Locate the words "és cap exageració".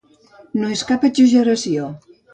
0.77-1.91